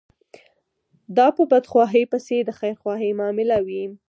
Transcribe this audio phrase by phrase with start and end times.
[1.17, 3.83] دا به په بدخواهي پسې د خيرخواهي معامله وي.